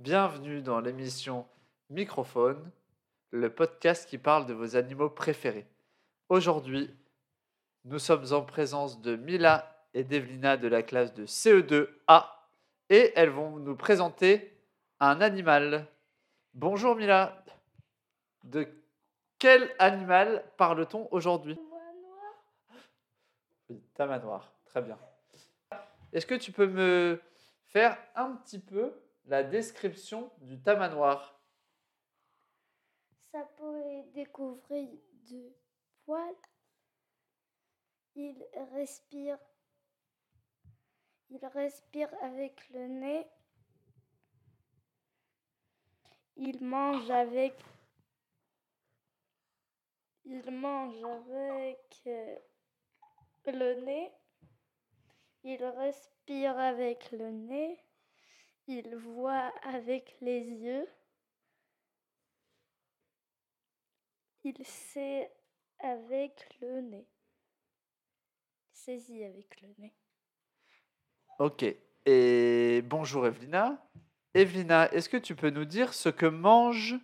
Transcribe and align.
Bienvenue 0.00 0.62
dans 0.62 0.80
l'émission 0.80 1.46
Microphone, 1.90 2.70
le 3.32 3.54
podcast 3.54 4.08
qui 4.08 4.16
parle 4.16 4.46
de 4.46 4.54
vos 4.54 4.74
animaux 4.74 5.10
préférés. 5.10 5.66
Aujourd'hui, 6.30 6.88
nous 7.84 7.98
sommes 7.98 8.32
en 8.32 8.40
présence 8.40 9.02
de 9.02 9.16
Mila 9.16 9.70
et 9.92 10.02
d'Evelina 10.02 10.56
de 10.56 10.68
la 10.68 10.82
classe 10.82 11.12
de 11.12 11.26
CE2A 11.26 12.28
et 12.88 13.12
elles 13.14 13.28
vont 13.28 13.58
nous 13.58 13.76
présenter 13.76 14.56
un 15.00 15.20
animal. 15.20 15.86
Bonjour 16.54 16.96
Mila. 16.96 17.44
De 18.44 18.66
quel 19.38 19.70
animal 19.78 20.42
parle-t-on 20.56 21.08
aujourd'hui? 21.10 21.58
Oui, 23.68 23.82
tamanoir. 23.92 24.50
Très 24.64 24.80
bien. 24.80 24.96
Est-ce 26.14 26.24
que 26.24 26.36
tu 26.36 26.52
peux 26.52 26.68
me 26.68 27.20
faire 27.66 27.98
un 28.14 28.30
petit 28.36 28.60
peu 28.60 28.94
la 29.26 29.42
description 29.42 30.32
du 30.38 30.60
tamanoir 30.60 31.40
Sa 33.32 33.44
peau 33.44 33.76
est 33.76 34.04
découverte 34.12 34.90
de 35.30 35.54
poils. 36.04 36.34
Il 38.16 38.44
respire. 38.72 39.38
Il 41.30 41.44
respire 41.46 42.10
avec 42.22 42.68
le 42.70 42.86
nez. 42.88 43.26
Il 46.36 46.62
mange 46.64 47.10
avec. 47.10 47.54
Il 50.24 50.50
mange 50.50 51.04
avec 51.04 52.02
euh, 52.06 52.36
le 53.46 53.84
nez. 53.84 54.12
Il 55.44 55.64
respire 55.64 56.58
avec 56.58 57.12
le 57.12 57.30
nez. 57.30 57.78
Il 58.72 58.94
voit 58.94 59.52
avec 59.64 60.16
les 60.20 60.42
yeux. 60.44 60.86
Il 64.44 64.64
sait 64.64 65.28
avec 65.80 66.56
le 66.60 66.80
nez. 66.82 67.08
Saisit 68.72 69.24
avec 69.24 69.60
le 69.60 69.70
nez. 69.78 69.92
Ok. 71.40 71.64
Et 72.06 72.82
bonjour 72.82 73.26
Evelina. 73.26 73.84
Evelina, 74.34 74.88
est-ce 74.92 75.08
que 75.08 75.16
tu 75.16 75.34
peux 75.34 75.50
nous 75.50 75.64
dire 75.64 75.92
ce 75.92 76.08
que 76.08 76.26
mange 76.26 76.94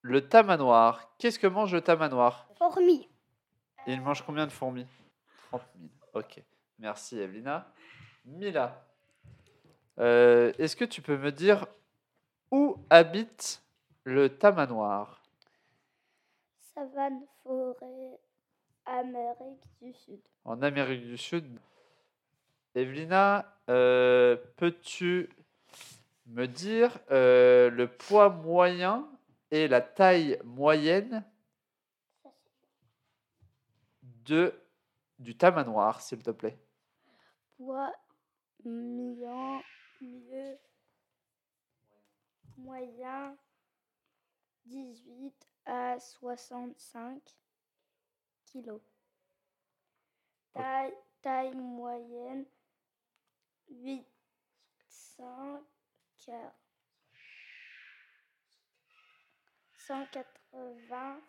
le 0.00 0.26
tamanoir? 0.26 1.14
Qu'est-ce 1.18 1.38
que 1.38 1.46
mange 1.46 1.74
le 1.74 1.82
tamanoir? 1.82 2.48
Fourmi. 2.56 3.10
Il 3.86 4.00
mange 4.00 4.24
combien 4.24 4.46
de 4.46 4.52
fourmis? 4.52 4.86
30 5.48 5.62
000. 5.78 5.90
Ok. 6.14 6.42
Merci 6.78 7.18
Evelina. 7.18 7.70
Mila, 8.24 8.86
euh, 9.98 10.52
est-ce 10.58 10.76
que 10.76 10.84
tu 10.84 11.02
peux 11.02 11.16
me 11.16 11.32
dire 11.32 11.66
où 12.50 12.76
habite 12.90 13.62
le 14.04 14.28
tamanoir? 14.28 15.22
Savane, 16.74 17.22
forêt, 17.42 18.18
Amérique 18.84 19.64
du 19.80 19.92
Sud. 19.92 20.20
En 20.44 20.62
Amérique 20.62 21.06
du 21.06 21.16
Sud. 21.16 21.58
Evelina, 22.74 23.56
euh, 23.70 24.36
peux-tu 24.56 25.30
me 26.26 26.46
dire 26.46 26.98
euh, 27.10 27.70
le 27.70 27.88
poids 27.88 28.28
moyen 28.28 29.08
et 29.50 29.68
la 29.68 29.80
taille 29.80 30.38
moyenne 30.44 31.24
de, 34.02 34.52
du 35.18 35.36
tamanoir, 35.36 36.02
s'il 36.02 36.22
te 36.22 36.30
plaît? 36.30 36.58
Poids, 37.56 37.92
million, 38.64 39.62
mieux, 40.00 40.58
moyen, 42.56 43.36
18 44.64 45.48
à 45.64 45.98
65 45.98 47.22
kilos. 48.44 48.80
Taille, 50.52 50.94
taille 51.22 51.54
moyenne, 51.54 52.46
800 53.68 55.64
car- 56.18 56.54
180 59.78 61.20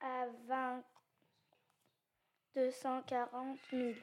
à 0.00 0.26
20 0.46 0.84
240 2.54 3.58
000 3.70 3.94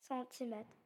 centimètres. 0.00 0.81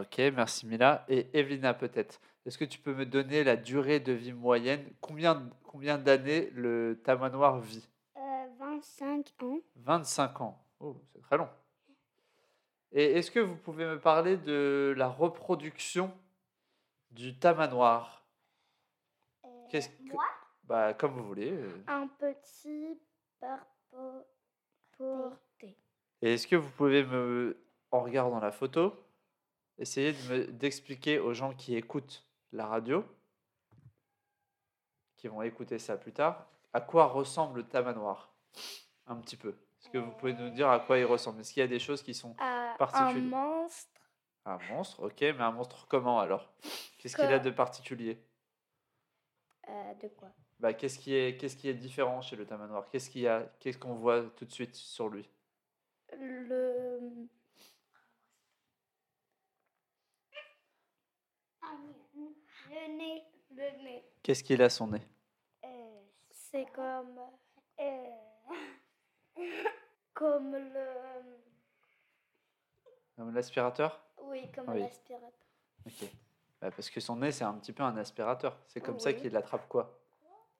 Ok, 0.00 0.18
merci 0.34 0.66
Mila. 0.66 1.04
Et 1.08 1.28
Evelina, 1.38 1.74
peut-être. 1.74 2.20
Est-ce 2.44 2.58
que 2.58 2.64
tu 2.64 2.78
peux 2.78 2.94
me 2.94 3.06
donner 3.06 3.44
la 3.44 3.56
durée 3.56 4.00
de 4.00 4.12
vie 4.12 4.32
moyenne? 4.32 4.84
Combien, 5.00 5.48
combien 5.64 5.98
d'années 5.98 6.50
le 6.54 7.00
tamanoir 7.04 7.58
vit? 7.60 7.88
25 8.58 9.42
ans. 9.42 9.58
25 9.76 10.40
ans. 10.40 10.64
Oh, 10.80 10.96
c'est 11.12 11.20
très 11.22 11.36
long. 11.36 11.48
Et 12.92 13.12
est-ce 13.18 13.30
que 13.30 13.40
vous 13.40 13.56
pouvez 13.56 13.84
me 13.84 13.98
parler 13.98 14.36
de 14.36 14.94
la 14.96 15.08
reproduction 15.08 16.12
du 17.10 17.38
tamanoir? 17.38 18.24
Qu'est-ce 19.70 19.88
que- 19.88 20.12
Bah, 20.64 20.94
comme 20.94 21.12
vous 21.12 21.24
voulez. 21.26 21.52
euh. 21.52 21.82
Un 21.88 22.06
petit 22.08 22.98
par 23.40 23.66
po- 23.90 24.24
portée. 24.98 25.76
Et 26.22 26.34
est-ce 26.34 26.46
que 26.46 26.56
vous 26.56 26.70
pouvez 26.70 27.04
me, 27.04 27.56
en 27.90 28.00
regardant 28.00 28.40
la 28.40 28.50
photo, 28.52 28.94
essayer 29.78 30.12
de 30.12 30.44
d'expliquer 30.46 31.18
aux 31.18 31.32
gens 31.34 31.52
qui 31.54 31.76
écoutent 31.76 32.26
la 32.52 32.66
radio, 32.66 33.04
qui 35.16 35.28
vont 35.28 35.42
écouter 35.42 35.78
ça 35.78 35.96
plus 35.96 36.12
tard, 36.12 36.46
à 36.72 36.80
quoi 36.80 37.06
ressemble 37.06 37.60
le 37.60 37.66
tamanoir 37.66 38.32
Un 39.06 39.16
petit 39.16 39.36
peu. 39.36 39.54
Est-ce 39.80 39.90
que 39.90 39.98
vous 39.98 40.12
pouvez 40.12 40.32
nous 40.34 40.50
dire 40.50 40.68
à 40.68 40.80
quoi 40.80 40.98
il 40.98 41.04
ressemble? 41.04 41.40
Est-ce 41.40 41.52
qu'il 41.52 41.60
y 41.60 41.64
a 41.64 41.68
des 41.68 41.78
choses 41.78 42.02
qui 42.02 42.14
sont 42.14 42.34
À 42.38 42.76
un 42.94 43.12
monstre. 43.14 44.00
un 44.44 44.58
monstre 44.70 45.02
Ok, 45.02 45.20
mais 45.20 45.40
un 45.40 45.52
monstre 45.52 45.86
comment 45.88 46.18
alors? 46.20 46.52
Qu'est-ce 46.98 47.16
qu'il 47.16 47.24
a 47.26 47.38
de 47.38 47.50
particulier? 47.50 48.18
Euh, 49.68 49.94
de 49.94 50.08
quoi? 50.08 50.30
Bah, 50.58 50.72
Qu'est-ce 50.72 50.98
qui, 50.98 51.14
est, 51.14 51.36
qu'est-ce 51.36 51.56
qui 51.56 51.68
est 51.68 51.74
différent 51.74 52.22
chez 52.22 52.36
le 52.36 52.46
tamanoir 52.46 52.88
Qu'est-ce 52.90 53.10
qu'il 53.10 53.22
y 53.22 53.28
a 53.28 53.42
Qu'est-ce 53.60 53.78
qu'on 53.78 53.94
voit 53.94 54.22
tout 54.36 54.44
de 54.44 54.52
suite 54.52 54.74
sur 54.74 55.08
lui? 55.08 55.28
Le. 56.18 57.28
Le 62.68 62.96
nez. 62.96 63.24
Le 63.50 63.82
nez. 63.84 64.04
Qu'est-ce 64.22 64.42
qu'il 64.44 64.60
a 64.62 64.68
son 64.68 64.88
nez 64.88 65.02
C'est 66.30 66.66
comme. 66.74 67.20
euh, 67.80 68.10
comme 70.14 70.52
le. 70.56 70.86
Comme 73.16 73.34
L'aspirateur 73.34 74.00
Oui, 74.22 74.50
comme 74.54 74.68
Oui. 74.70 74.80
l'aspirateur. 74.80 75.30
Ok. 75.86 76.08
Bah, 76.60 76.70
parce 76.70 76.90
que 76.90 77.00
son 77.00 77.16
nez, 77.16 77.32
c'est 77.32 77.44
un 77.44 77.54
petit 77.54 77.72
peu 77.72 77.82
un 77.82 77.96
aspirateur. 77.96 78.58
C'est 78.66 78.80
comme 78.80 78.98
ça 78.98 79.12
qu'il 79.12 79.34
attrape 79.36 79.68
quoi 79.68 79.98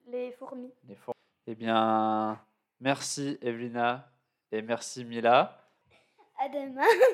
Les 0.07 0.33
fourmis. 0.33 0.73
Les 0.85 0.95
four- 0.95 1.15
Eh 1.47 1.55
bien, 1.55 2.39
merci 2.81 3.39
Evelina 3.43 4.11
et 4.53 4.63
merci 4.63 5.05
Mila. 5.05 5.59
À 6.39 6.49
demain. 6.49 6.83